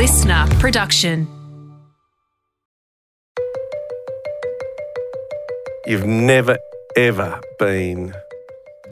[0.00, 1.28] LiSTNR production.
[5.84, 6.56] You've never,
[6.96, 8.14] ever been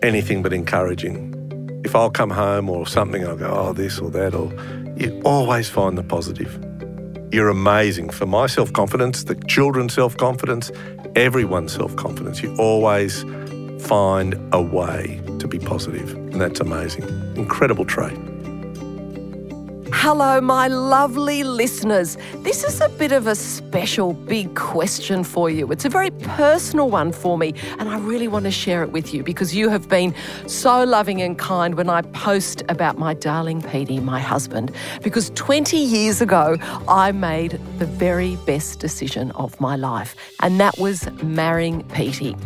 [0.02, 1.80] anything but encouraging.
[1.82, 4.52] If I'll come home or something, I'll go, oh, this or that, or
[4.98, 6.52] you always find the positive.
[7.32, 10.70] You're amazing for my self confidence, the children's self confidence,
[11.16, 12.42] everyone's self confidence.
[12.42, 13.22] You always
[13.80, 17.04] find a way to be positive, and that's amazing.
[17.34, 18.27] Incredible trait.
[19.92, 22.18] Hello, my lovely listeners.
[22.42, 25.70] This is a bit of a special big question for you.
[25.72, 29.14] It's a very personal one for me, and I really want to share it with
[29.14, 30.14] you because you have been
[30.46, 34.72] so loving and kind when I post about my darling Petey, my husband.
[35.02, 40.78] Because 20 years ago, I made the very best decision of my life, and that
[40.78, 42.36] was marrying Petey.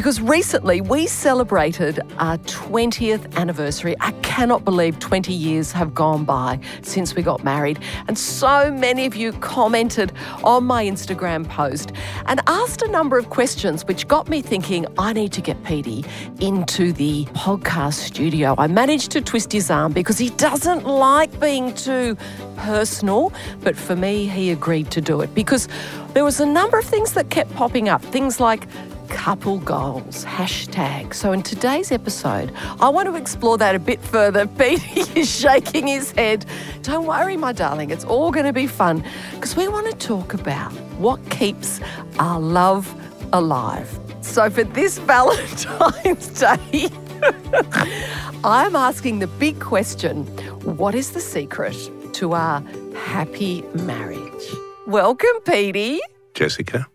[0.00, 3.94] Because recently we celebrated our 20th anniversary.
[4.00, 7.78] I cannot believe 20 years have gone by since we got married.
[8.08, 11.92] And so many of you commented on my Instagram post
[12.24, 16.02] and asked a number of questions, which got me thinking I need to get Petey
[16.40, 18.54] into the podcast studio.
[18.56, 22.16] I managed to twist his arm because he doesn't like being too
[22.56, 25.68] personal, but for me, he agreed to do it because
[26.14, 28.00] there was a number of things that kept popping up.
[28.02, 28.66] Things like
[29.10, 31.12] couple goals, hashtag.
[31.12, 34.46] So, in today's episode, I want to explore that a bit further.
[34.58, 36.46] Petey is shaking his head.
[36.82, 40.32] Don't worry, my darling, it's all going to be fun because we want to talk
[40.32, 41.80] about what keeps
[42.18, 42.94] our love
[43.32, 43.98] alive.
[44.22, 46.88] So, for this Valentine's Day,
[48.44, 50.24] I'm asking the big question
[50.64, 51.76] what is the secret
[52.14, 52.62] to our
[52.94, 54.44] happy marriage?
[54.86, 56.00] Welcome, Petey.
[56.34, 56.86] Jessica,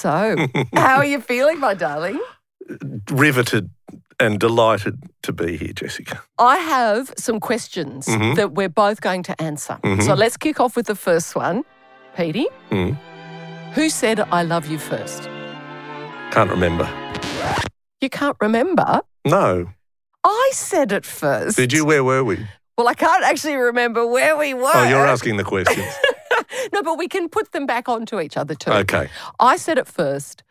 [0.00, 0.36] So,
[0.74, 2.20] how are you feeling, my darling?
[3.10, 3.68] riveted
[4.20, 6.22] and delighted to be here, Jessica.
[6.38, 8.36] I have some questions Mhm.
[8.36, 9.78] that we're both going to answer.
[9.82, 10.02] Mhm.
[10.04, 11.64] So let's kick off with the first one.
[12.16, 12.96] Petey, Mm.
[13.74, 15.22] who said I love you first?
[16.30, 16.88] Can't remember.
[18.00, 19.00] You can't remember?
[19.24, 19.66] No.
[20.22, 21.56] I said it first.
[21.56, 21.84] Did you?
[21.84, 22.46] Where were we?
[22.78, 24.70] Well, I can't actually remember where we were.
[24.72, 25.92] Oh, you're asking the questions.
[26.72, 28.70] no, but we can put them back onto each other too.
[28.70, 29.08] Okay.
[29.38, 30.42] I said it first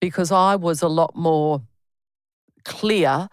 [0.00, 1.62] because I was a lot more
[2.64, 3.28] clear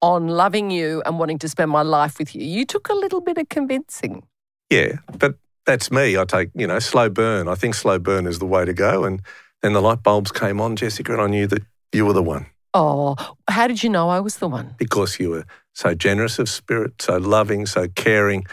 [0.00, 2.42] on loving you and wanting to spend my life with you.
[2.44, 4.26] You took a little bit of convincing.
[4.70, 5.36] Yeah, but
[5.66, 6.16] that's me.
[6.16, 7.48] I take, you know, slow burn.
[7.48, 9.04] I think slow burn is the way to go.
[9.04, 9.22] And
[9.62, 12.46] then the light bulbs came on, Jessica, and I knew that you were the one
[12.74, 13.16] Oh,
[13.48, 14.74] how did you know I was the one?
[14.78, 18.44] because you were so generous of spirit, so loving, so caring,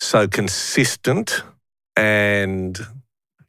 [0.00, 1.42] so consistent,
[1.98, 2.78] and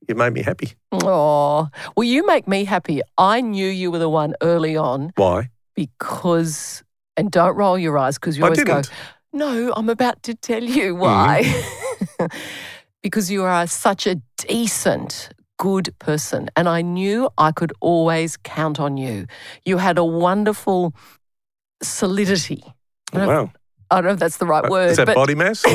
[0.07, 0.73] you made me happy.
[0.91, 3.01] Oh, well, you make me happy.
[3.17, 5.49] I knew you were the one early on Why?
[5.75, 6.83] because,
[7.15, 8.89] and don't roll your eyes because you I always didn't.
[8.89, 8.93] go,
[9.33, 11.41] no, I'm about to tell you why.
[11.43, 12.25] Mm-hmm.
[13.03, 16.49] because you are such a decent, good person.
[16.55, 19.27] And I knew I could always count on you.
[19.65, 20.93] You had a wonderful
[21.83, 22.63] solidity.
[23.13, 23.51] I don't, know, if- Wow.
[23.91, 24.91] I don't know if that's the right word.
[24.91, 25.63] Is that but body mass?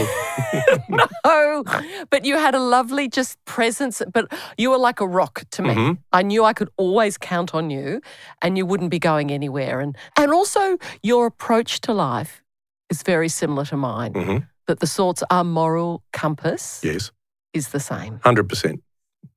[0.89, 1.65] No,
[2.11, 4.03] but you had a lovely just presence.
[4.13, 4.27] But
[4.59, 5.75] you were like a rock to me.
[5.75, 5.99] Mhm.
[6.13, 8.01] I knew I could always count on you,
[8.43, 9.81] and you wouldn't be going anywhere.
[9.81, 12.43] And and also your approach to life
[12.91, 14.13] is very similar to mine.
[14.15, 14.49] Mhm.
[14.67, 17.11] That the sorts our moral compass Yes,
[17.53, 18.19] is the same.
[18.25, 18.81] 100%.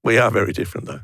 [0.03, 1.01] We are very different, though.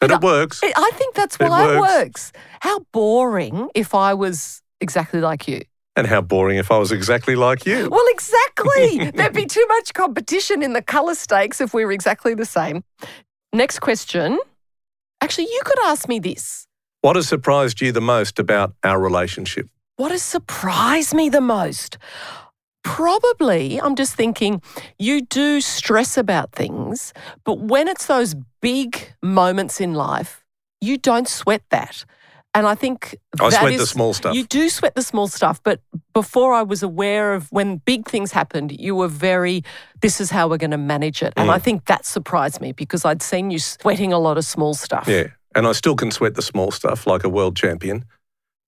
[0.00, 0.60] But it works.
[0.62, 1.98] I- think that's why it works.
[1.98, 2.32] works.
[2.60, 5.60] How boring if I was exactly like you.
[5.98, 7.88] And how boring if I was exactly like you.
[7.90, 9.10] Well, exactly.
[9.14, 12.84] There'd be too much competition in the colour stakes if we were exactly the same.
[13.52, 14.38] Next question.
[15.20, 16.68] Actually, you could ask me this.
[17.00, 19.66] What has surprised you the most about our relationship?
[19.96, 21.98] What has surprised me the most?
[22.84, 24.62] Probably, I'm just thinking,
[25.00, 30.44] you do stress about things, but when it's those big moments in life,
[30.80, 32.04] you don't sweat that.
[32.54, 34.34] And I think I that sweat the small stuff.
[34.34, 35.80] You do sweat the small stuff, but
[36.14, 39.62] before I was aware of when big things happened, you were very,
[40.00, 41.34] this is how we're going to manage it.
[41.34, 41.42] Mm.
[41.42, 44.74] And I think that surprised me because I'd seen you sweating a lot of small
[44.74, 45.06] stuff.
[45.06, 45.28] Yeah.
[45.54, 48.04] And I still can sweat the small stuff like a world champion.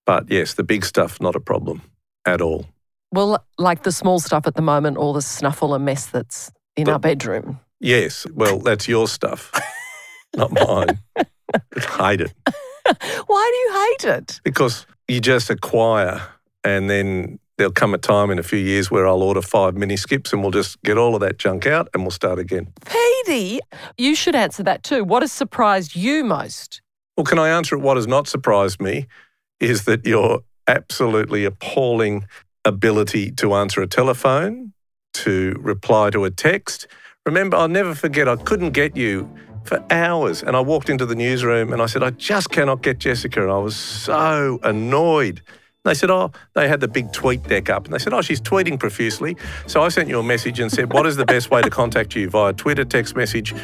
[0.06, 1.82] But yes, the big stuff, not a problem
[2.26, 2.66] at all.
[3.12, 6.84] Well, like the small stuff at the moment, all the snuffle and mess that's in
[6.84, 7.60] But- our bedroom.
[7.82, 9.50] Yes, well, that's your stuff,
[10.36, 10.98] not mine.
[11.98, 12.32] Hate it
[13.26, 14.40] Why do you hate it?
[14.44, 16.22] because you just acquire
[16.64, 19.96] and then there'll come a time in a few years where I'll order five mini
[19.96, 22.72] skips and we'll just get all of that junk out and we'll start again.
[22.86, 23.60] Petey,
[23.98, 25.04] you should answer that too.
[25.04, 26.80] What has surprised you most?
[27.16, 27.80] Well, can I answer it?
[27.80, 29.06] What has not surprised me
[29.58, 32.26] is that your absolutely appalling
[32.64, 34.72] ability to answer a telephone,
[35.12, 36.86] to reply to a text.
[37.26, 39.28] remember, I'll never forget, I couldn't get you
[39.70, 40.42] for hours.
[40.42, 43.40] And I walked into the newsroom and I said, I just cannot get Jessica.
[43.40, 45.42] And I was so annoyed.
[45.84, 47.84] They said, Oh, they had the big TweetDeck up.
[47.84, 49.36] And they said, Oh, she's tweeting profusely.
[49.68, 52.16] So I sent you a message and said, What is the best way to contact
[52.16, 52.28] you?
[52.28, 53.54] Via Twitter, text message,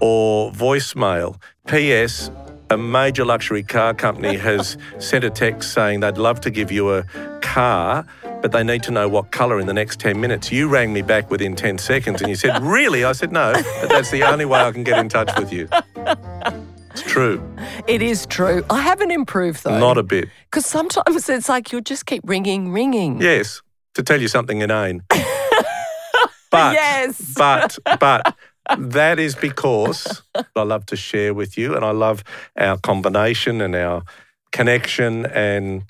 [0.00, 1.40] or voicemail?
[1.68, 2.32] P.S.
[2.70, 6.92] A major luxury car company has sent a text saying they'd love to give you
[6.92, 7.04] a
[7.40, 8.04] car,
[8.42, 10.50] but they need to know what colour in the next 10 minutes.
[10.52, 13.04] You rang me back within 10 seconds and you said, Really?
[13.04, 15.68] I said, No, but that's the only way I can get in touch with you.
[16.94, 17.42] It's true.
[17.86, 18.62] It is true.
[18.68, 19.78] I haven't improved though.
[19.78, 20.28] Not a bit.
[20.50, 23.18] Because sometimes it's like you'll just keep ringing, ringing.
[23.18, 23.62] Yes,
[23.94, 25.02] to tell you something inane.
[25.08, 27.32] but, Yes.
[27.34, 28.36] but, but
[28.78, 30.22] that is because
[30.54, 32.24] I love to share with you and I love
[32.58, 34.02] our combination and our
[34.50, 35.84] connection and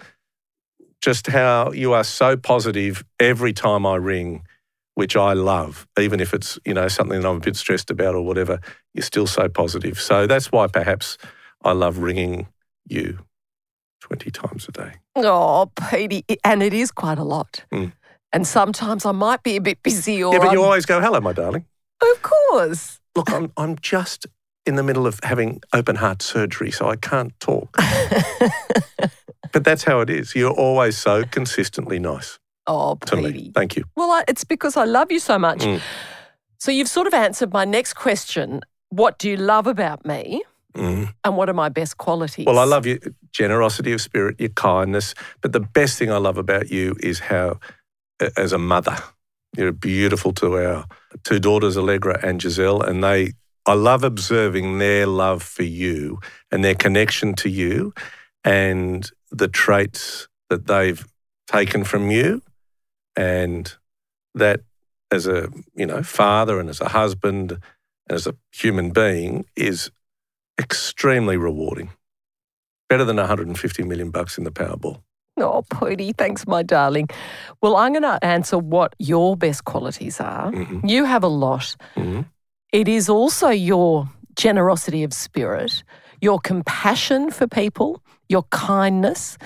[1.03, 4.45] just how you are so positive every time I ring,
[4.95, 8.15] which I love, even if it's, you know, something that I'm a bit stressed about
[8.15, 8.61] or whatever,
[8.95, 10.01] you're still so positive.
[10.01, 11.19] So that's why perhaps
[11.65, 12.47] I love ringing
[12.89, 13.19] you
[14.01, 14.93] 20 times a day.
[15.17, 16.25] Oh, Petey.
[16.45, 17.65] And it is quite a lot.
[17.73, 17.93] Mm.
[18.33, 20.33] And sometimes I might be a bit busy or.
[20.33, 21.67] yeah, but you I'm- always go, hello, my darling.
[22.01, 23.01] Of course.
[23.15, 24.27] Look, I'm, I'm just
[24.67, 27.77] in the middle of having open heart surgery, so I can't talk.
[29.53, 30.35] but that's how it is.
[30.35, 33.33] You're always so consistently nice Oh, to Petey.
[33.33, 33.53] me.
[33.55, 33.85] Thank you.
[33.97, 35.59] Well, I, it's because I love you so much.
[35.61, 35.81] Mm.
[36.59, 38.61] So you've sort of answered my next question.
[38.91, 40.43] What do you love about me?
[40.75, 41.13] Mm.
[41.25, 42.47] And what are my best qualities?
[42.47, 42.99] Well, I love your
[43.33, 45.15] generosity of spirit, your kindness.
[45.41, 47.59] But the best thing I love about you is how,
[48.37, 48.97] as a mother,
[49.57, 50.87] you're beautiful to our
[51.25, 53.33] two daughters, Allegra and Giselle, and they.
[53.67, 56.19] I love observing their love for you
[56.51, 57.93] and their connection to you,
[58.45, 61.05] and the traits that they've
[61.47, 62.43] taken from you,
[63.17, 63.73] and
[64.35, 64.61] that
[65.11, 67.61] as a you know father and as a husband and
[68.11, 69.91] as a human being is
[70.59, 71.91] extremely rewarding.
[72.89, 75.03] Better than 150 million bucks in the Powerball.
[75.39, 77.09] Oh, Pootie, thanks, my darling.
[77.63, 80.53] Well, I'm going to answer what your best qualities are.
[80.53, 80.89] Mhm.
[80.89, 81.75] You have a lot.
[81.97, 82.27] Mhm.
[82.73, 85.85] It is also your generosity of spirit,
[86.23, 89.37] your compassion for people, your kindness,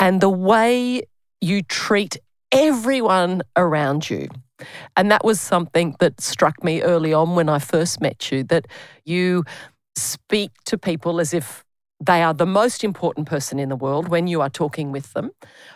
[0.00, 1.02] and the way
[1.40, 2.16] you treat
[2.50, 4.26] everyone around you.
[4.96, 8.66] And that was something that struck me early on when I first met you that
[9.04, 9.44] you
[9.96, 11.64] speak to people as if
[12.00, 15.30] they are the most important person in the world when you are talking with them.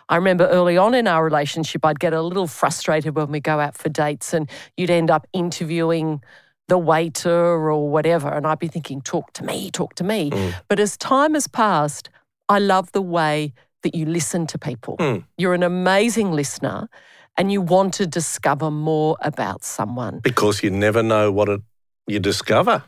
[0.08, 3.60] I remember early on in our relationship, I'd get a little frustrated when we go
[3.60, 6.22] out for dates and you'd end up interviewing
[6.68, 7.30] the waiter
[7.70, 8.28] or whatever.
[8.28, 10.30] And I'd be thinking, talk to me, talk to me.
[10.30, 10.54] Mm.
[10.68, 12.10] But as time has passed,
[12.48, 14.96] I love the way that you listen to people.
[14.98, 15.24] Mm.
[15.36, 16.88] You're an amazing listener
[17.36, 20.20] and you want to discover more about someone.
[20.20, 21.60] Because you never know what it,
[22.06, 22.84] you discover.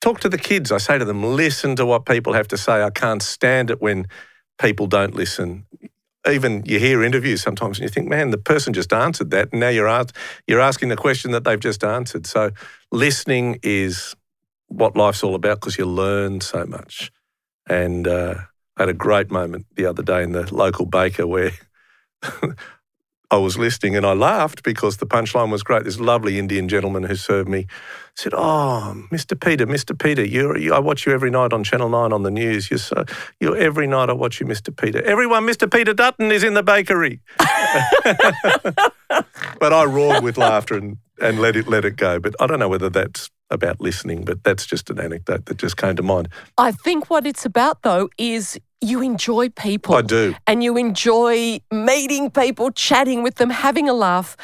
[0.00, 0.72] Talk to the kids.
[0.72, 2.82] I say to them, listen to what people have to say.
[2.82, 4.06] I can't stand it when
[4.58, 5.66] people don't listen.
[6.28, 9.50] Even you hear interviews sometimes and you think, man, the person just answered that.
[9.52, 10.14] And now you're, asked,
[10.46, 12.26] you're asking the question that they've just answered.
[12.26, 12.50] So
[12.92, 14.14] listening is
[14.68, 17.10] what life's all about because you learn so much.
[17.68, 18.34] And uh,
[18.76, 21.52] I had a great moment the other day in the local baker where
[23.30, 25.84] I was listening and I laughed because the punchline was great.
[25.84, 27.66] This lovely Indian gentleman who served me
[28.16, 29.38] said, "Oh, Mr.
[29.40, 29.96] Peter, Mr.
[29.96, 32.70] Peter, you're, you, I watch you every night on Channel Nine on the news.
[32.70, 33.04] You're so,
[33.38, 34.76] you're every night I watch you, Mr.
[34.76, 35.02] Peter.
[35.04, 35.72] Everyone, Mr.
[35.72, 37.20] Peter Dutton is in the bakery."
[39.60, 42.18] but I roared with laughter and, and let it let it go.
[42.18, 45.76] But I don't know whether that's about listening, but that's just an anecdote that just
[45.76, 46.28] came to mind.
[46.58, 49.94] I think what it's about, though, is you enjoy people.
[49.96, 50.34] I do.
[50.46, 54.36] And you enjoy meeting people, chatting with them, having a laugh.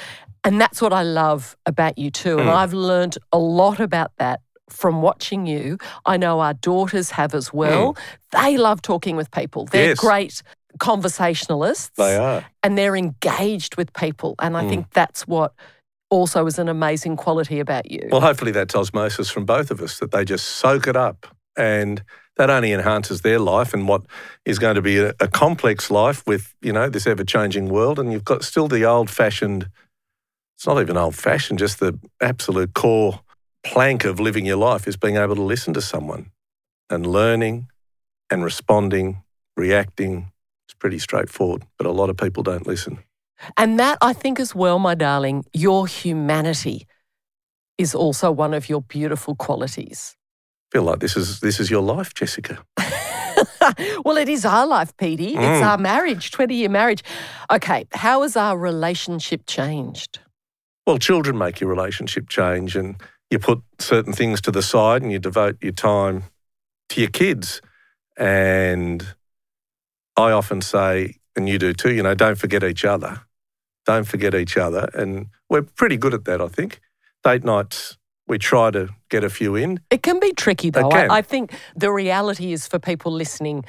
[0.44, 2.38] And that's what I love about you, too.
[2.38, 2.54] And Mm.
[2.56, 5.78] I've learned a lot about that from watching you.
[6.04, 7.96] I know our daughters have as well.
[8.32, 9.88] They love talking with people, they're Mm.
[9.90, 9.98] Yes.
[10.00, 10.42] great
[10.78, 11.90] conversationalists.
[11.96, 12.44] They are.
[12.62, 14.34] And they're engaged with people.
[14.40, 14.68] And I Mm.
[14.68, 15.52] think that's what
[16.10, 18.08] also is an amazing quality about you.
[18.10, 22.02] Well, hopefully that's osmosis from both of us, that they just soak it up and
[22.36, 24.02] that only enhances their life and what
[24.44, 27.98] is going to be a, a complex life with, you know, this ever changing world.
[27.98, 29.68] And you've got still the old fashioned,
[30.56, 33.20] it's not even old fashioned, just the absolute core
[33.64, 36.30] plank of living your life is being able to listen to someone
[36.88, 37.68] and learning
[38.30, 39.22] and responding,
[39.56, 40.30] reacting.
[40.66, 42.98] It's pretty straightforward, but a lot of people don't listen.
[43.56, 46.86] And that, I think, as well, my darling, your humanity
[47.78, 50.16] is also one of your beautiful qualities.
[50.72, 52.58] I feel like this is this is your life, Jessica.
[54.04, 55.34] well, it is our life, Petey.
[55.34, 55.66] It's Mm.
[55.66, 57.02] our marriage, 20 year marriage.
[57.50, 60.20] Okay, how has our relationship changed?
[60.86, 62.96] Well, children make your relationship change, and
[63.30, 66.24] you put certain things to the side and you devote your time
[66.90, 67.60] to your kids.
[68.16, 69.04] And
[70.16, 73.20] I often say, and you do too, you know, don't forget each other.
[73.84, 74.88] Don't forget each other.
[74.94, 76.80] And we're pretty good at that, I think.
[77.22, 79.80] Date nights, we try to get a few in.
[79.90, 80.90] It can be tricky though.
[80.90, 83.64] I, I think the reality is for people listening,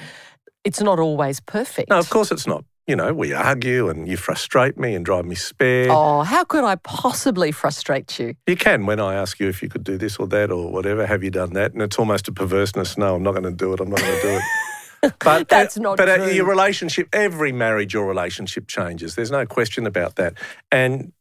[0.63, 1.89] it's not always perfect.
[1.89, 2.65] No, of course it's not.
[2.87, 5.87] You know, we argue and you frustrate me and drive me spare.
[5.89, 8.35] Oh, how could I possibly frustrate you?
[8.47, 11.05] You can when I ask you if you could do this or that or whatever.
[11.05, 11.73] Have you done that?
[11.73, 12.97] And it's almost a perverseness.
[12.97, 13.81] No, I'm not going to do it.
[13.81, 14.41] I'm not going to do it.
[15.19, 16.33] But That's not But uh, true.
[16.33, 19.15] your relationship, every marriage or relationship changes.
[19.15, 20.35] There's no question about that.
[20.71, 21.13] And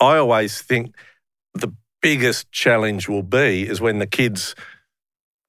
[0.00, 0.94] I always think
[1.54, 4.54] the biggest challenge will be is when the kids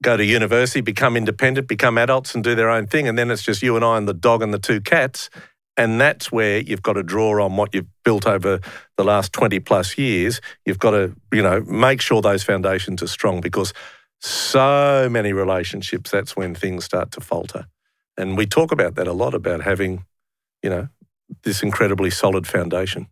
[0.03, 3.43] go to university, become independent, become adults, and do their own thing, and then it's
[3.43, 5.29] just you and I and the dog and the two cats.
[5.77, 8.61] And that's where you've got to draw on what you've built over
[8.97, 10.41] the last 20 plus years.
[10.65, 13.73] You've got to, you know, make sure those foundations are strong because
[14.25, 17.65] so many relationships, that's when things start to falter.
[18.17, 20.03] And we talk about that a lot about having,
[20.63, 20.87] you know,
[21.43, 23.07] this incredibly solid foundation.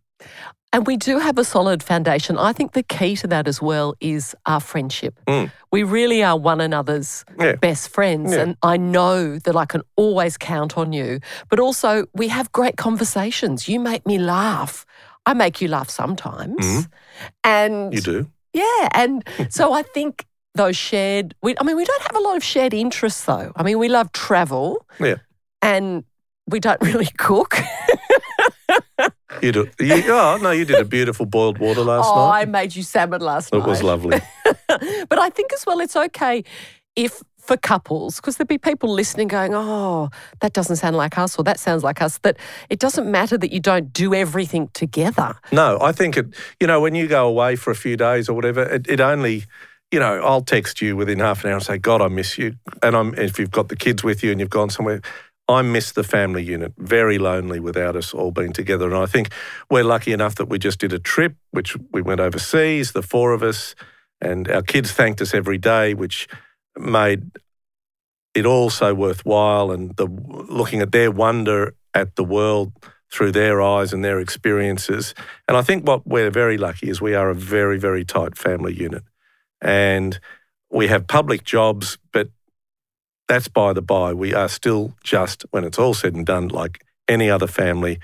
[0.72, 2.36] And we do have a solid foundation.
[2.36, 5.14] I think the key to that as well is our friendship.
[5.28, 5.52] Mm.
[5.70, 7.54] We really are one another's Yeah.
[7.56, 8.32] best friends.
[8.32, 8.40] Yeah.
[8.42, 11.20] And I know that I can always count on you.
[11.48, 13.68] But also, we have great conversations.
[13.68, 14.84] You make me laugh.
[15.26, 16.64] I make you laugh sometimes.
[16.66, 16.86] Mhm.
[17.44, 18.26] And You do.
[18.52, 18.88] yeah.
[18.92, 22.44] And so I think those shared, we, I mean, we don't have a lot of
[22.44, 23.52] shared interests though.
[23.56, 25.16] I mean, we love travel Yeah.
[25.62, 26.04] and
[26.46, 27.56] we don't really cook.
[29.42, 29.68] You do.
[29.80, 33.20] You, oh, no, you did a beautiful boiled water last oh, I made you salmon
[33.20, 33.66] last It night.
[33.66, 34.20] It was lovely.
[34.68, 36.44] but I think as well, it's okay
[36.94, 40.08] if for couples, because there'd be people listening going, oh,
[40.40, 42.38] that doesn't sound like us or that sounds like us, that
[42.70, 45.34] it doesn't matter that you don't do everything together.
[45.52, 46.26] No, I think it,
[46.58, 49.44] you know, when you go away for a few days or whatever, it, it only,
[49.90, 52.56] you know, I'll text you within half an hour and say, God, I miss you.
[52.82, 55.00] And I'm, if you've got the kids with you and you've gone somewhere,
[55.46, 56.72] I miss the family unit.
[56.78, 58.86] Very lonely without us all being together.
[58.86, 59.30] And I think
[59.70, 63.32] we're lucky enough that we just did a trip, which we went overseas, the four
[63.32, 63.74] of us,
[64.20, 66.28] and our kids thanked us every day, which
[66.76, 67.30] made
[68.34, 69.70] it all so worthwhile.
[69.70, 72.72] And the looking at their wonder at the world
[73.12, 75.14] through their eyes and their experiences.
[75.46, 78.74] And I think what we're very lucky is we are a very, very tight family
[78.74, 79.04] unit.
[79.60, 80.18] And
[80.70, 82.28] we have public jobs, but
[83.28, 84.12] that's by the by.
[84.12, 87.98] We are still just, when it's all said and done, like any other family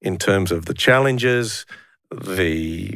[0.00, 1.66] in terms of the challenges,
[2.10, 2.94] the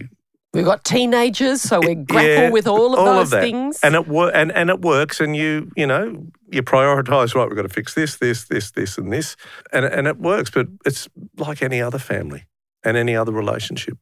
[0.54, 3.80] We've got teenagers, so we grapple yeah, with all of all those of things.
[3.82, 5.18] and it wor- and and it works.
[5.18, 7.49] And you you know you prioritise right.
[7.49, 9.34] We've got to fix this, this, this, this, and this,
[9.72, 10.50] and and it works.
[10.50, 11.08] But it's
[11.38, 12.44] like any other family
[12.84, 13.96] and any other relationship.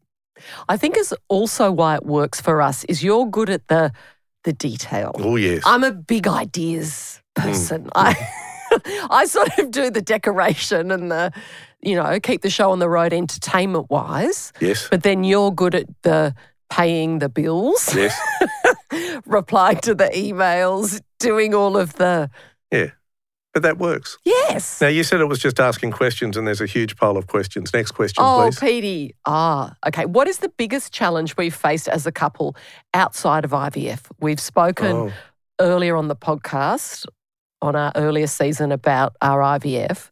[0.69, 3.93] I think is also why it works for us is you're good at the
[4.45, 5.13] the detail.
[5.19, 7.85] Oh yes, I'm a big ideas person.
[7.85, 7.91] Mm.
[7.95, 8.29] I
[9.11, 11.33] I sort of do the decoration and the
[11.81, 15.75] you know keep the show on the road entertainment wise, yes, but then you're good
[15.75, 16.35] at the
[16.71, 18.19] paying the bills, yes,
[19.27, 22.31] replying to the emails, doing all of the
[22.71, 22.91] yeah.
[23.53, 24.17] But that works.
[24.25, 24.81] yes.
[24.81, 27.73] Now you said it was just asking questions, and there's a huge pile of questions.
[27.75, 28.59] Next question, Oh, please.
[28.59, 29.15] Oh, Petey.
[29.27, 30.07] Ah, okay.
[30.07, 32.55] What is the biggest challenge we've faced as a couple
[32.95, 34.03] outside of IVF?
[34.21, 35.13] We've spoken Oh,
[35.61, 37.07] earlier on the podcast
[37.61, 40.11] on our earlier season about our IVF.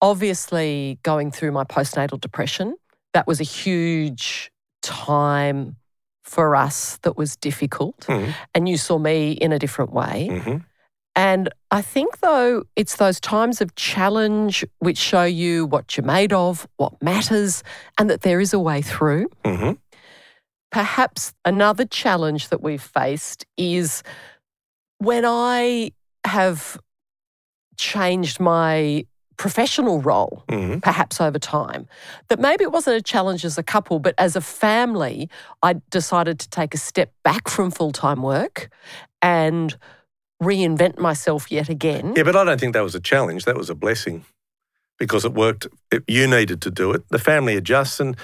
[0.00, 2.76] Obviously, going through my postnatal depression,
[3.12, 4.50] that was a huge
[4.82, 5.76] time
[6.24, 8.00] for us that was difficult.
[8.08, 10.28] mhm, And you saw me in a different way.
[10.30, 10.64] mhm.
[11.14, 16.32] And I think, though, it's those times of challenge which show you what you're made
[16.32, 17.62] of, what matters,
[17.98, 19.26] and that there is a way through.
[19.44, 19.78] Mhm.
[20.70, 24.02] Perhaps another challenge that we've faced is
[24.98, 25.92] when I
[26.24, 26.78] have
[27.76, 29.04] changed my
[29.36, 30.80] professional role, Mhm.
[30.82, 31.88] perhaps over time,
[32.28, 35.28] that maybe it wasn't a challenge as a couple, but as a family,
[35.62, 38.70] I decided to take a step back from full time work
[39.20, 39.76] and
[40.42, 42.14] reinvent myself yet again.
[42.16, 43.44] Yeah, but I don't think that was a challenge.
[43.44, 44.24] That was a blessing
[44.98, 45.66] because it worked.
[45.90, 47.08] It, you needed to do it.
[47.08, 48.16] The family adjusts, and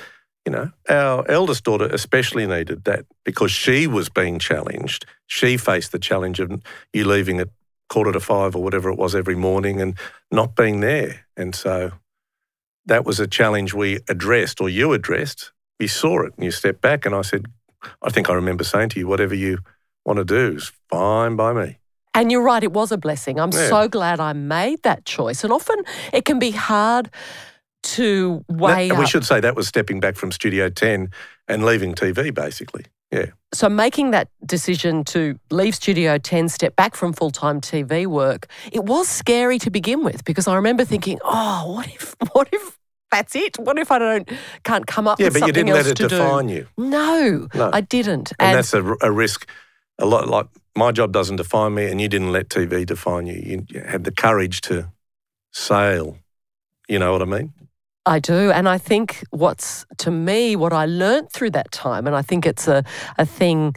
[0.45, 5.07] you know our eldest daughter especially needed that because she was being challenged.
[5.27, 7.49] She faced the challenge of you leaving at
[7.89, 9.95] quarter to five or whatever it was every morning and
[10.31, 11.93] not being there, and so
[12.87, 15.53] that was a challenge we addressed or you addressed.
[15.79, 17.47] You saw it and you stepped back, and I said,
[18.03, 19.59] I think I remember saying to you, whatever you
[20.05, 21.79] want to do is fine by me.
[22.15, 23.39] And you're right, it was a blessing.
[23.39, 23.69] I'm Yeah.
[23.69, 25.45] so glad I made that choice.
[25.45, 25.77] And often
[26.13, 27.11] it can be hard
[27.83, 29.09] to That- weigh we up.
[29.09, 31.11] should say that was stepping back from Studio 10
[31.47, 32.87] and leaving TV basically.
[33.11, 33.27] Yeah.
[33.55, 38.85] So making that decision to leave Studio 10, step back from full-time TV work, it
[38.85, 42.77] was scary to begin with because I remember thinking, "Oh, what if what if
[43.11, 43.59] that's it?
[43.59, 44.29] What if I don't
[44.65, 46.67] can't come up Yeah, with but you something didn't let it to define do?" you.
[46.77, 47.71] No, No.
[47.73, 48.33] I didn't.
[48.39, 49.49] And, that's a, a risk.
[49.99, 53.67] A lot like my job doesn't define me, and you didn't let TV define you.
[53.69, 54.91] You, had the courage to
[55.53, 56.19] sail.
[56.89, 57.53] You know what I mean?
[58.07, 58.51] I do.
[58.51, 62.47] And I think what's, to me, what I learnt through that time, and I think
[62.47, 62.85] it's a,
[63.19, 63.75] a thing,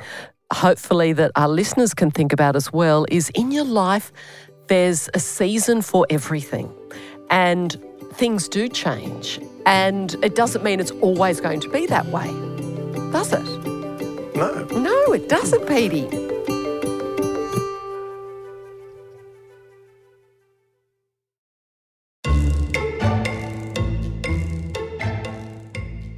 [0.53, 4.13] hopefully, that our listeners can think about as well, is in your life,
[4.67, 6.71] there's a season for everything.
[7.29, 7.77] And
[8.13, 9.39] things do change.
[9.65, 12.27] And it doesn't mean it's always going to be that way,
[13.11, 13.60] does it?
[14.35, 14.63] No.
[14.71, 16.07] No, it doesn't, Petey.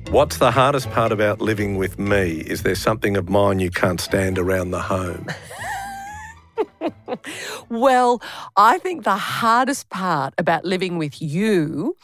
[0.10, 2.42] What's the hardest part about living with me?
[2.42, 5.28] Is there something of mine you can't stand around the home?
[7.70, 8.22] Well,
[8.56, 11.96] I think the hardest part about living with you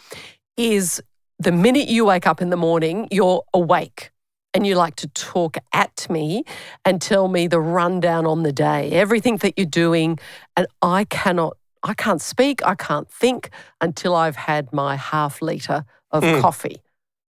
[0.58, 1.02] is
[1.38, 4.12] the minute you wake up in the morning, you're awake
[4.54, 6.44] and you like to talk at me
[6.86, 10.20] and tell me the rundown on the day, everything that you're doing.
[10.58, 15.86] And I cannot, I can't speak, I can't think until I've had my half litre
[16.12, 16.42] of hmm.
[16.42, 16.78] coffee.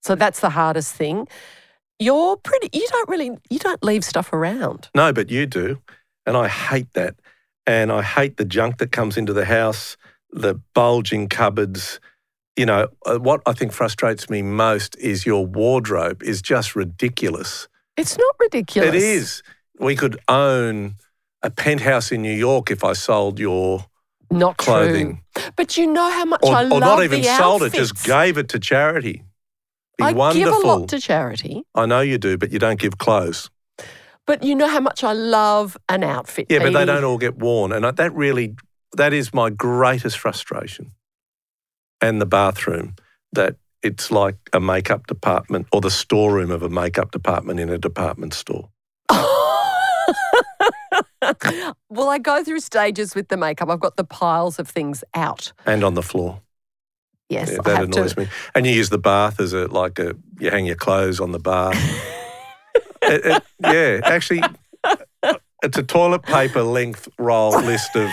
[0.01, 1.27] So that's the hardest thing.
[1.99, 4.89] You're pretty, you don't really, you don't leave stuff around.
[4.95, 5.79] No, but you do.
[6.25, 7.15] And I hate that.
[7.67, 9.97] And I hate the junk that comes into the house,
[10.31, 11.99] the bulging cupboards.
[12.58, 17.67] You know, uh, what I think frustrates me most is your wardrobe is just ridiculous.
[17.98, 18.89] It's not ridiculous.
[18.89, 19.41] It is.
[19.79, 20.96] We could own
[21.41, 23.86] a penthouse in New York if I sold your
[24.29, 25.22] Not clothing.
[25.36, 25.43] true.
[25.55, 28.03] But you know how much or, I or love Or not even sold it, just
[28.03, 29.24] gave it to charity.
[29.98, 30.53] Be I wonderful.
[30.60, 33.50] give a lot to charity, I know you do, but you don't give clothes.
[34.27, 36.47] but you know how much I love an outfit.
[36.49, 37.71] Yeah, but they don't all get worn.
[37.71, 38.56] And that really,
[38.97, 40.91] that is my greatest frustration.
[42.01, 42.95] And the bathroom,
[43.33, 47.77] that it's like a makeup department or the storeroom of a makeup department in a
[47.77, 48.69] department store.
[51.89, 53.69] well, I go through stages with the makeup.
[53.69, 55.53] I've got the piles of things out.
[55.65, 56.41] And on the floor.
[57.29, 58.21] Yes, Yeah, that annoys to.
[58.21, 58.27] me.
[58.55, 61.39] And you use the bath as a, like a, you hang your clothes on the
[61.39, 61.77] bath.
[63.03, 64.41] It- it- yeah, actually,
[65.63, 68.09] it's a toilet paper length roll list of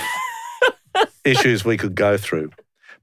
[1.25, 2.51] issues we could go through.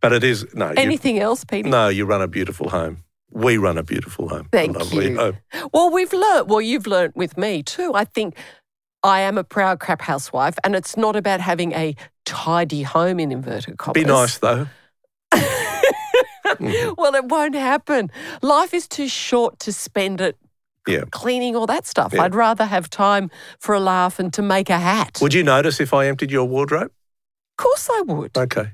[0.10, 1.68] But it is, no, you, Anything else, Peter?
[1.70, 3.04] No, you run a beautiful home.
[3.32, 4.48] We run a beautiful home.
[4.52, 5.16] Thank you.
[5.18, 5.38] home.
[5.74, 6.48] Well, we've learnt.
[6.48, 7.92] Well, you've learnt with me too.
[7.94, 8.36] I think
[9.04, 13.32] I am a proud crap housewife, and it's not about having a tidy home in
[13.32, 14.02] inverted commas.
[14.04, 14.68] Be nice though.
[16.46, 16.96] Mm.
[16.98, 18.10] well, it won't happen.
[18.42, 20.38] Life is too short to spend it
[20.88, 21.04] Yeah.
[21.12, 22.14] cleaning all that stuff.
[22.14, 22.22] Yeah.
[22.24, 25.18] I'd rather have time for a laugh and to make a hat.
[25.22, 26.92] Would you notice if I emptied your wardrobe?
[27.58, 28.38] of course, I would.
[28.38, 28.72] Okay.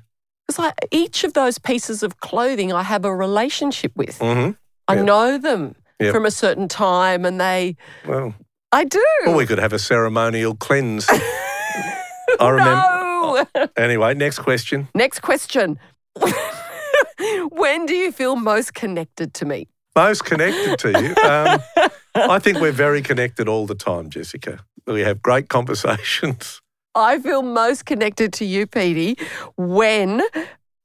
[0.56, 4.18] Because each of those pieces of clothing I have a relationship with.
[4.18, 4.52] Mm-hmm.
[4.88, 6.14] I know them Yep.
[6.14, 7.76] from a certain time, and they.
[8.08, 8.34] Well,
[8.72, 9.04] I do.
[9.24, 11.06] well, we could have a ceremonial cleanse.
[12.40, 13.46] I remember.
[13.54, 13.68] No.
[13.76, 14.88] Anyway, next question.
[14.96, 15.78] Next question.
[17.50, 19.68] when do you feel most connected to me?
[19.94, 21.14] Most connected to you.
[21.22, 21.60] Um,
[22.14, 24.58] I think we're very connected all the time, Jessica.
[24.86, 26.60] We have great conversations.
[26.94, 29.16] I feel most connected to you, Petey,
[29.56, 30.20] when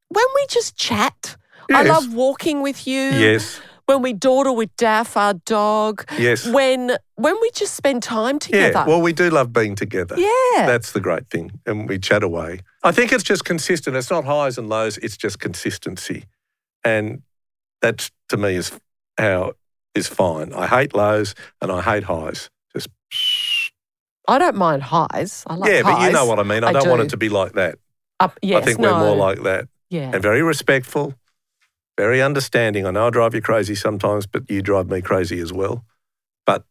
[0.09, 1.35] when we just chat.
[1.69, 3.01] I love walking with you.
[3.01, 3.59] Yes.
[3.87, 6.05] When we dawdle with Daff, our dog.
[6.17, 6.47] Yes.
[6.47, 8.79] When when we just spend time together.
[8.79, 8.85] Yeah.
[8.85, 10.15] Well, we do love being together.
[10.17, 10.65] yeah.
[10.65, 11.51] That's the great thing.
[11.65, 12.59] And we chat away.
[12.83, 13.95] I think it's just consistent.
[13.97, 16.25] It's not highs and lows, it's just consistency.
[16.83, 17.21] And
[17.81, 18.71] that to me is
[19.17, 19.53] how
[19.93, 20.53] is fine.
[20.53, 22.49] I hate lows and I hate highs.
[22.73, 22.87] Just
[24.27, 25.43] I don't mind highs.
[25.47, 26.63] I like yeah, but you know what I mean.
[26.63, 27.79] I, I don't want it to be like that.
[28.19, 28.93] Up, yes, I think no.
[28.93, 29.67] we're more like that.
[29.89, 30.11] yeah.
[30.13, 31.13] And very respectful,
[31.97, 32.85] very understanding.
[32.85, 35.85] I know I drive you crazy sometimes, but you drive me crazy as well.
[36.45, 36.65] But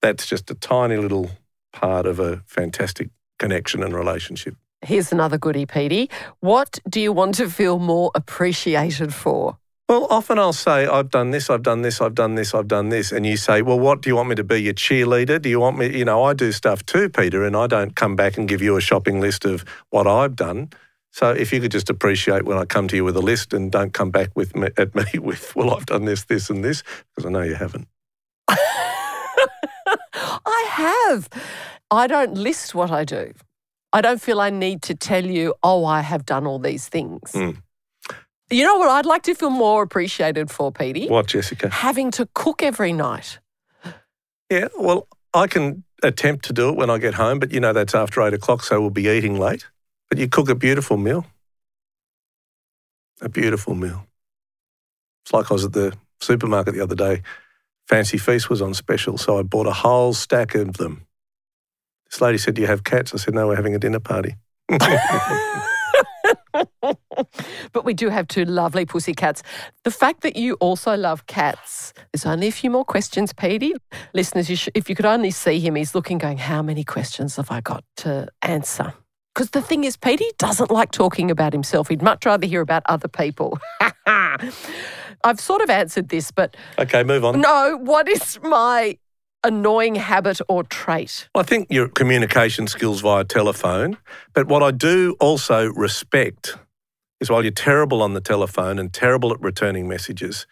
[0.00, 1.30] that's just a tiny little
[1.72, 4.54] part of a fantastic connection and relationship.
[4.84, 6.10] Here's another goodie, Petey.
[6.40, 9.58] What do you want to feel more appreciated for?
[9.92, 12.88] Well, often I'll say, I've done this, I've done this, I've done this, I've done
[12.88, 13.12] this.
[13.12, 14.62] And you say, well, what do you want me to be?
[14.62, 15.42] Your cheerleader?
[15.42, 15.94] Do you want me?
[15.94, 18.78] You know, I do stuff too, Peter, and I don't come back and give you
[18.78, 20.70] a shopping list of what I've done.
[21.10, 23.70] So if you could just appreciate when I come to you with a list and
[23.70, 26.82] don't come back with me, at me with, well, I've done this, this, and this,
[27.10, 27.86] because I know you haven't.
[28.48, 28.56] I
[30.70, 31.28] have.
[31.90, 33.34] I don't list what I do.
[33.92, 37.32] I don't feel I need to tell you, oh, I have done all these things.
[37.32, 37.58] Mm.
[38.52, 41.08] You know what I'd like to feel more appreciated for, Petey?
[41.08, 41.70] What, Jessica?
[41.70, 43.38] Having to cook every night.
[44.50, 47.72] Yeah, well, I can attempt to do it when I get home, but you know
[47.72, 49.66] that's after eight o'clock, so we'll be eating late.
[50.10, 51.24] But you cook a beautiful meal.
[53.22, 54.06] A beautiful meal.
[55.24, 57.22] It's like I was at the supermarket the other day.
[57.88, 61.06] Fancy Feast was on special, so I bought a whole stack of them.
[62.10, 63.14] This lady said, Do you have cats?
[63.14, 64.36] I said, No, we're having a dinner party.
[67.72, 69.42] but we do have two lovely pussy cats.
[69.84, 73.74] The fact that you also love cats, there's only a few more questions, Petey.
[74.14, 77.36] Listeners, you sh- if you could only see him, he's looking, going, How many questions
[77.36, 78.94] have I got to answer?
[79.34, 81.88] Because the thing is, Petey doesn't like talking about himself.
[81.88, 83.58] He'd much rather hear about other people.
[85.24, 86.56] I've sort of answered this, but.
[86.78, 87.40] Okay, move on.
[87.40, 88.98] No, what is my
[89.44, 91.28] annoying habit or trait?
[91.34, 93.98] I think your communication skills via telephone.
[94.32, 96.56] But what I do also respect
[97.20, 100.46] is while you're terrible on the telephone and terrible at returning messages,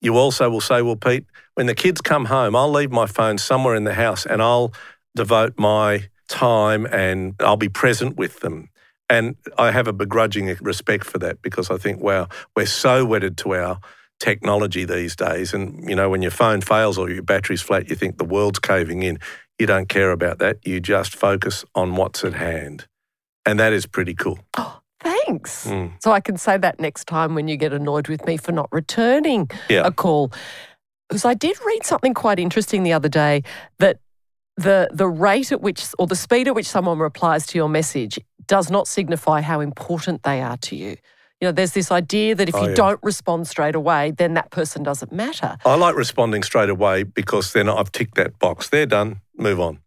[0.00, 3.38] you also will say, Well, Pete, when the kids come home, I'll leave my phone
[3.38, 4.72] somewhere in the house and I'll
[5.14, 8.68] devote my time and I'll be present with them.
[9.08, 13.36] And I have a begrudging respect for that because I think, wow, we're so wedded
[13.38, 13.78] to our
[14.20, 15.52] technology these days.
[15.52, 18.58] And, you know, when your phone fails or your battery's flat, you think the world's
[18.58, 19.18] caving in.
[19.58, 20.58] You don't care about that.
[20.66, 22.86] You just focus on what's at hand.
[23.46, 24.38] And that is pretty cool.
[24.56, 25.66] Oh, thanks.
[25.66, 25.92] Mm.
[26.02, 28.68] So I can say that next time when you get annoyed with me for not
[28.72, 29.86] returning yeah.
[29.86, 30.32] a call.
[31.08, 33.42] Because I did read something quite interesting the other day
[33.78, 33.98] that
[34.56, 38.18] the the rate at which or the speed at which someone replies to your message
[38.46, 40.96] does not signify how important they are to you.
[41.44, 42.74] You know, there's this idea that if oh, you yeah.
[42.74, 45.58] don't respond straight away, then that person doesn't matter.
[45.66, 48.70] I like responding straight away because then I've ticked that box.
[48.70, 49.20] They're done.
[49.36, 49.80] Move on.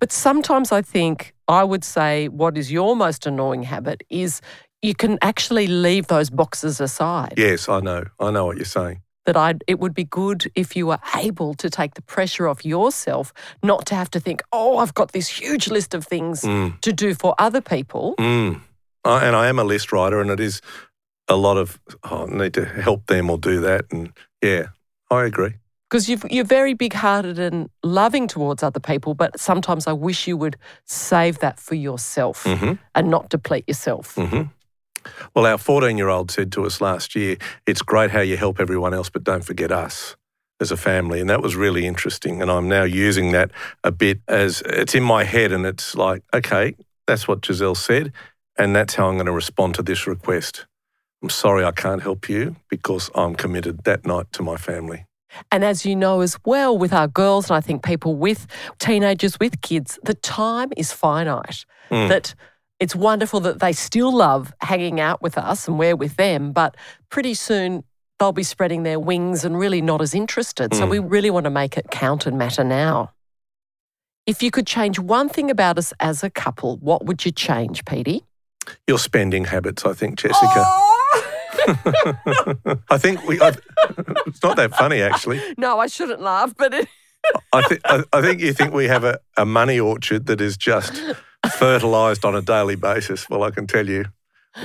[0.00, 4.42] But sometimes I think I would say what is your most annoying habit is
[4.82, 7.32] you can actually leave those boxes aside.
[7.38, 8.04] Yes, I know.
[8.20, 11.54] I know what you're saying that I it would be good if you were able
[11.54, 15.28] to take the pressure off yourself, not to have to think, oh, I've got this
[15.28, 16.78] huge list of things mm.
[16.82, 18.14] to do for other people.
[18.18, 18.60] Mm.
[19.04, 20.60] I, and I am a list writer, and it is
[21.28, 24.12] a lot of oh, I need to help them or do that, and
[24.42, 24.68] yeah,
[25.10, 25.54] I agree.
[25.90, 30.36] Because you're very big hearted and loving towards other people, but sometimes I wish you
[30.36, 32.74] would save that for yourself mm-hmm.
[32.94, 34.14] and not deplete yourself.
[34.16, 34.42] Mm-hmm.
[35.34, 38.60] Well, our 14 year old said to us last year, it's great how you help
[38.60, 40.16] everyone else, but don't forget us
[40.60, 41.20] as a family.
[41.20, 42.42] And that was really interesting.
[42.42, 43.50] And I'm now using that
[43.84, 46.74] a bit as it's in my head and it's like, okay,
[47.06, 48.12] that's what Giselle said.
[48.56, 50.66] And that's how I'm going to respond to this request.
[51.22, 55.06] I'm sorry I can't help you because I'm committed that night to my family.
[55.52, 58.46] And as you know as well, with our girls, and I think people with
[58.78, 61.64] teenagers with kids, the time is finite.
[61.90, 62.08] Mm.
[62.08, 62.34] That
[62.80, 66.76] it's wonderful that they still love hanging out with us and we're with them, but
[67.10, 67.82] pretty soon
[68.18, 70.70] they'll be spreading their wings and really not as interested.
[70.70, 70.78] Mm.
[70.78, 73.12] So we really want to make it count and matter now.
[74.26, 77.84] If you could change one thing about us as a couple, what would you change,
[77.84, 78.24] Petey?
[78.86, 80.46] Your spending habits, I think, Jessica.
[80.46, 80.97] Oh!
[82.90, 83.40] I think we.
[83.40, 83.52] I,
[84.26, 85.40] it's not that funny, actually.
[85.56, 86.88] No, I shouldn't laugh, but it.
[87.52, 90.56] I, th- I, I think you think we have a, a money orchard that is
[90.56, 91.02] just
[91.52, 93.28] fertilised on a daily basis.
[93.28, 94.06] Well, I can tell you,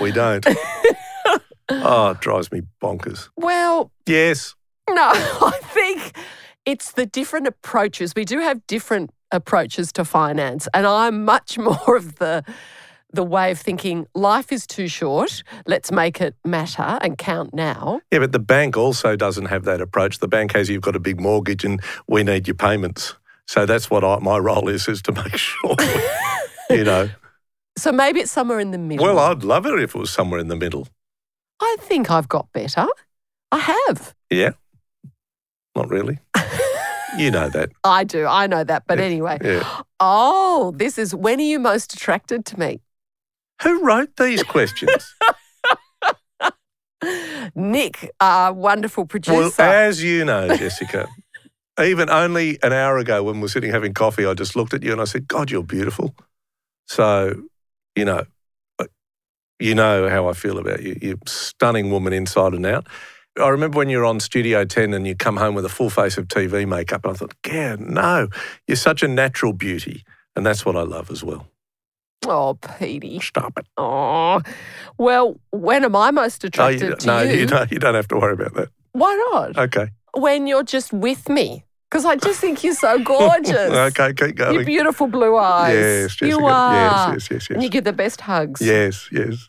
[0.01, 0.45] we don't.
[1.69, 3.29] oh, it drives me bonkers.
[3.37, 4.55] Well, yes.
[4.89, 6.17] No, I think
[6.65, 8.13] it's the different approaches.
[8.15, 12.43] We do have different approaches to finance, and I'm much more of the
[13.13, 15.43] the way of thinking life is too short.
[15.65, 18.01] Let's make it matter and count now.
[18.11, 20.19] Yeah, but the bank also doesn't have that approach.
[20.19, 23.15] The bank has you've got a big mortgage and we need your payments.
[23.47, 25.75] So that's what I, my role is, is to make sure
[26.69, 27.09] you know.
[27.77, 29.05] So maybe it's somewhere in the middle.
[29.05, 30.87] Well, I'd love it if it was somewhere in the middle.
[31.59, 32.87] I think I've got better.
[33.51, 34.13] I have.
[34.29, 34.51] Yeah.
[35.75, 36.19] Not really.
[37.17, 37.69] you know that.
[37.83, 38.25] I do.
[38.25, 38.83] I know that.
[38.87, 39.05] But yeah.
[39.05, 39.37] anyway.
[39.43, 39.81] Yeah.
[39.99, 42.81] Oh, this is when are you most attracted to me?
[43.63, 45.15] Who wrote these questions?
[47.55, 49.53] Nic, our wonderful producer.
[49.57, 51.07] Well, as you know, Jessica,
[51.81, 54.83] even only an hour ago when we were sitting having coffee, I just looked at
[54.83, 56.15] you and I said, God, you're beautiful.
[56.87, 57.43] So,
[57.95, 58.25] you know,
[59.59, 60.97] you know how I feel about you.
[61.01, 62.87] You're a stunning woman inside and out.
[63.39, 65.89] I remember when you were on Studio 10 and you come home with a full
[65.89, 68.27] face of TV makeup, and I thought, yeah, no,
[68.67, 70.03] you're such a natural beauty.
[70.35, 71.47] And that's what I love as well.
[72.27, 73.19] Oh, Petey.
[73.19, 73.65] Stop it.
[73.77, 74.41] Oh,
[74.97, 77.39] well, when am I most oh, attracted no, you, to no, you?
[77.39, 78.69] you don't, you don't have to worry about that.
[78.93, 79.57] Why not?
[79.57, 79.89] Okay.
[80.15, 83.55] When you're just with me because I just think you're so gorgeous.
[83.55, 84.55] okay, keep going.
[84.55, 85.75] Your beautiful blue eyes.
[85.75, 86.27] Yes, Jessica.
[86.27, 86.73] You are.
[86.73, 87.55] Yes, yes, yes, yes.
[87.55, 88.61] And you give the best hugs.
[88.61, 89.47] Yes, yes.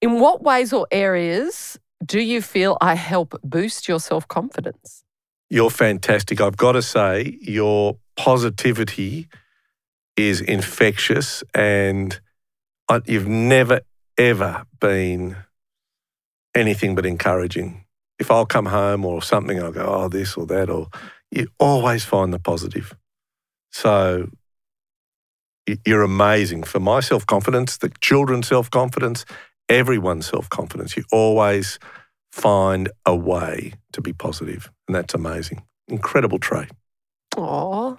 [0.00, 5.02] In what ways or areas do you feel I help boost your self confidence?
[5.50, 6.40] You're fantastic.
[6.40, 9.28] I've got to say, your positivity
[10.16, 12.20] is infectious, and
[12.88, 13.80] I, you've never,
[14.18, 15.36] ever been
[16.54, 17.84] anything but encouraging.
[18.18, 20.88] If I'll come home or something, I'll go, oh, this or that, or
[21.30, 22.94] you always find the positive.
[23.72, 24.28] So
[25.84, 29.24] you're amazing for my self confidence, the children's self confidence,
[29.68, 30.96] everyone's self confidence.
[30.96, 31.78] You always
[32.30, 35.64] find a way to be positive, and that's amazing.
[35.88, 36.70] Incredible trait.
[37.36, 37.98] Oh,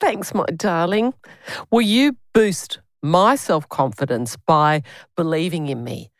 [0.00, 1.14] thanks, my darling.
[1.70, 4.82] Will you boost my self confidence by
[5.16, 6.10] believing in me?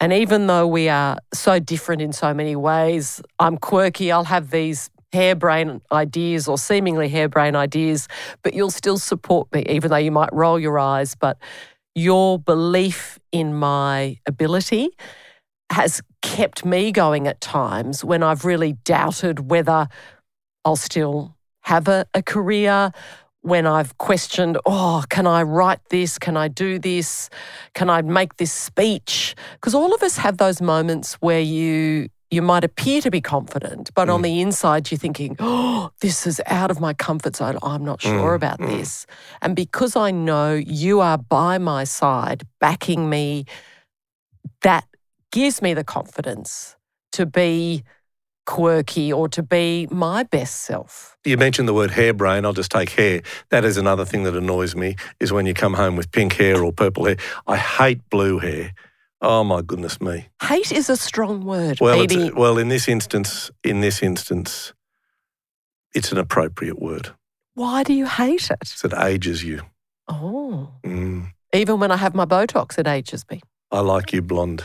[0.00, 4.50] And even though we are so different in so many ways, I'm quirky, I'll have
[4.50, 8.06] these harebrained ideas or seemingly harebrained ideas,
[8.42, 11.14] but you'll still support me, even though you might roll your eyes.
[11.14, 11.38] But
[11.94, 14.90] your belief in my ability
[15.70, 19.88] has kept me going at times when I've really doubted whether
[20.64, 22.92] I'll still have a, a career,
[23.46, 26.18] when I've questioned, oh, can I write this?
[26.18, 27.30] Can I do this?
[27.74, 29.36] Can I make this speech?
[29.52, 33.88] Because all of us have those moments where you you might appear to be confident,
[33.94, 34.14] but mm.
[34.14, 37.56] on the inside you're thinking, oh, this is out of my comfort zone.
[37.62, 38.34] I'm not sure mm.
[38.34, 38.66] about mm.
[38.66, 39.06] this.
[39.40, 43.44] And because I know you are by my side, backing me,
[44.62, 44.88] that
[45.30, 46.74] gives me the confidence
[47.12, 47.84] to be
[48.46, 51.16] quirky or to be my best self.
[51.24, 52.44] You mentioned the word harebrain.
[52.44, 53.22] I'll just take hair.
[53.50, 56.64] That is another thing that annoys me is when you come home with pink hair
[56.64, 57.16] or purple hair.
[57.46, 58.72] I hate blue hair.
[59.20, 60.28] Oh my goodness me.
[60.42, 61.78] Hate is a strong word.
[61.80, 64.72] Well, well, in this instance, in this instance,
[65.94, 67.10] it's an appropriate word.
[67.54, 68.74] Why do you hate it?
[68.84, 69.62] It ages you.
[70.08, 70.70] Oh.
[70.84, 71.32] Mm.
[71.54, 73.40] Even when I have my Botox, it ages me.
[73.72, 74.62] I like you blonde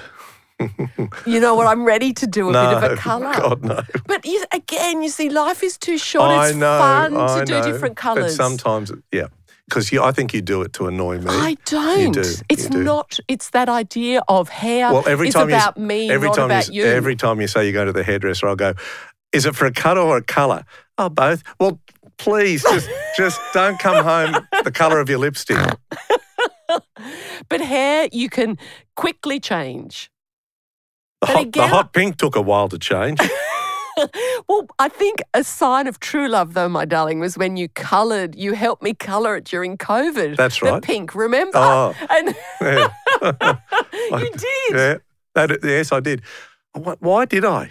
[1.26, 1.67] you know what?
[1.67, 3.34] I'm ready to do a no, bit of a colour.
[3.34, 3.82] God, no.
[4.06, 6.32] But you, again, you see, life is too short.
[6.32, 8.38] It's know, fun I to know, do different colours.
[8.38, 9.28] But sometimes, yeah.
[9.67, 11.28] Because I think you do it to annoy me.
[11.30, 12.12] I don't.
[12.12, 12.84] Do, it's do.
[12.84, 13.19] not.
[13.30, 14.91] It's that idea of hair.
[14.91, 16.89] Well, every it's time about you, me, every not time about you, you.
[16.89, 18.74] Every time you say you go to the hairdresser, I'll go.
[19.32, 20.65] Is it for a cut or a colour?
[20.97, 21.41] Oh, both.
[21.58, 21.80] Well,
[22.17, 25.58] please, just just don't come home the colour of your lipstick.
[27.50, 28.58] but hair, you can
[28.95, 30.12] quickly change.
[31.21, 33.19] The hot, again, the hot pink took a while to change.
[34.47, 38.36] well, I think a sign of true love, though, my darling, was when you coloured.
[38.36, 40.36] You helped me colour it during COVID.
[40.36, 40.81] That's right.
[40.81, 41.57] The pink, remember?
[41.57, 42.89] Oh, and yeah.
[43.93, 44.71] you did.
[44.71, 44.97] Yeah,
[45.36, 46.23] that, yes, I did.
[46.73, 47.69] Why did I?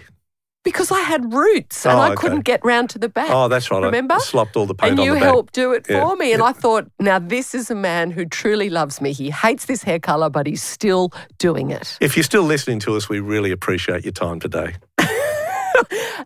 [0.63, 3.31] Because I had roots and oh, I couldn't get round to the back.
[3.31, 3.81] Oh, that's right.
[3.81, 4.15] Remember?
[4.15, 5.23] I slopped all the paint and on you the back.
[5.23, 6.07] helped do it yeah.
[6.07, 6.33] for me.
[6.33, 6.49] And yeah.
[6.49, 9.11] I thought, now this is a man who truly loves me.
[9.11, 11.97] He hates this hair colour, but he's still doing it.
[11.99, 14.75] If you're still listening to us, we really appreciate your time today.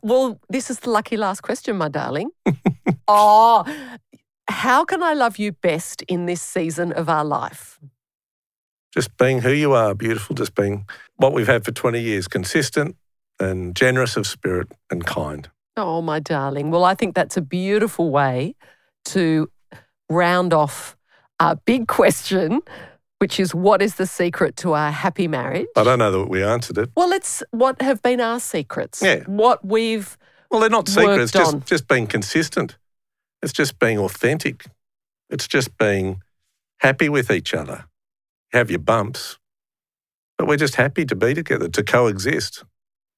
[0.02, 2.30] well, this is the lucky last question, my darling.
[3.08, 3.64] oh,
[4.48, 7.80] how can I love you best in this season of our life?
[8.94, 10.86] Just being who you are, beautiful, just being
[11.18, 12.96] what we've had for 20 years, consistent,
[13.40, 15.50] and generous of spirit and kind.
[15.78, 16.72] Oh, my darling.
[16.72, 18.56] Well, I think that's a beautiful way
[19.06, 19.50] to
[20.10, 20.96] round off
[21.40, 22.62] our big question,
[23.20, 25.68] which is what is the secret to our happy marriage?
[25.76, 26.90] I don't know that we answered it.
[26.96, 29.02] Well, it's what have been our secrets.
[29.04, 29.24] Yeah.
[29.26, 30.18] What we've
[30.50, 31.64] Well, they're not secrets, just on.
[31.66, 32.78] just being consistent.
[33.42, 34.66] It's just being authentic.
[35.30, 36.22] It's just being
[36.80, 37.86] happy with each other.
[38.54, 39.38] Have your bumps,
[40.38, 42.64] but we're just happy to be together, to coexist.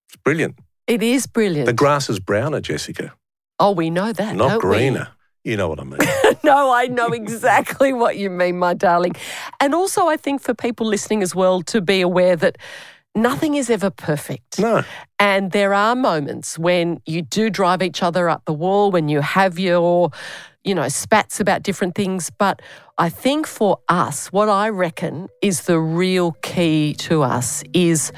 [0.08, 0.60] It's brilliant.
[0.88, 1.65] It is brilliant.
[1.65, 3.13] The grass is browner, Jessica.
[3.60, 4.36] Oh, we know that.
[4.36, 5.08] Not greener.
[5.43, 5.52] We?
[5.52, 6.00] You know what I mean.
[6.43, 9.15] no, I know exactly what you mean, my darling.
[9.62, 12.58] And also, I think for people listening as well to be aware that
[13.15, 14.60] nothing is ever perfect.
[14.60, 14.84] No.
[15.20, 19.22] And there are moments when you do drive each other up the wall, when you
[19.22, 20.12] have your,
[20.63, 22.30] you know, spats about different things.
[22.30, 22.62] But
[22.98, 28.12] I think for us, what I reckon is the real key to us is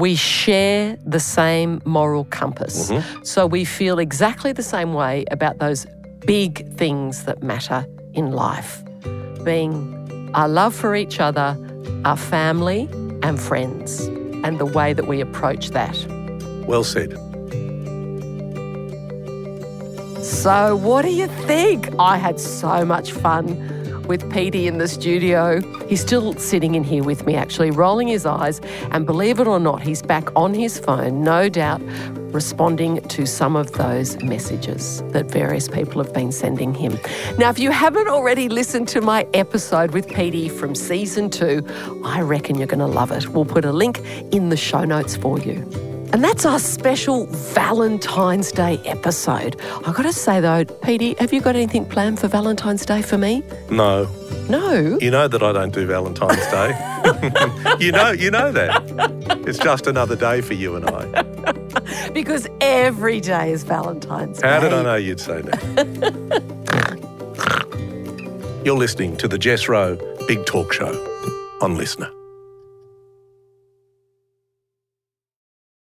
[0.00, 2.90] we share the same moral compass.
[2.90, 3.22] Mm-hmm.
[3.22, 5.86] So we feel exactly the same way about those
[6.24, 8.82] big things that matter in life
[9.44, 11.56] being our love for each other,
[12.04, 12.88] our family,
[13.22, 14.00] and friends,
[14.44, 15.96] and the way that we approach that.
[16.66, 17.12] Well said.
[20.22, 21.88] So, what do you think?
[21.98, 23.79] I had so much fun
[24.10, 25.60] with Petey in the studio.
[25.86, 28.60] He's still sitting in here with me, actually, rolling his eyes.
[28.90, 31.80] And believe it or not, he's back on his phone, no doubt,
[32.32, 36.98] responding to some of those messages that various people have been sending him.
[37.38, 41.64] Now, if you haven't already listened to my episode with Petey from season two,
[42.04, 43.28] I reckon you're going to love it.
[43.28, 44.00] We'll put a link
[44.32, 45.89] in the show notes for you.
[46.12, 49.60] And that's our special Valentine's Day episode.
[49.86, 53.16] I've got to say though, Petey, have you got anything planned for Valentine's Day for
[53.16, 53.44] me?
[53.70, 54.08] No.
[54.48, 54.98] No.
[55.00, 56.70] You know that I don't do Valentine's Day.
[57.84, 58.82] you know, you know that.
[59.46, 61.24] It's just another day for you and I.
[62.12, 64.54] Because every day is Valentine's How Day.
[64.54, 66.52] How did I know you'd say that?
[68.64, 69.96] You're listening to the Jess Rowe
[70.26, 70.92] Big Talk Show
[71.60, 72.19] on LiSTNR.